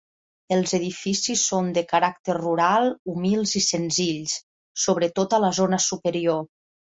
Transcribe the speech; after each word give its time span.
Els 0.53 0.71
edificis 0.75 1.43
són, 1.49 1.67
de 1.75 1.83
caràcter 1.91 2.35
rural, 2.37 2.87
humils 3.13 3.53
i 3.61 3.61
senzills, 3.67 4.35
sobretot 4.87 5.37
a 5.39 5.43
la 5.45 5.53
zona 5.61 5.81
superior. 5.91 6.43